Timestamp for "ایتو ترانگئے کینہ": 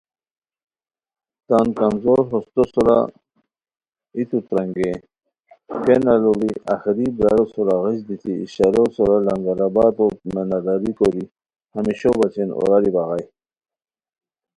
4.15-6.13